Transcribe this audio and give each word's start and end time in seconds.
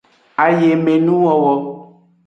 Ayemenuwowo. 0.45 1.53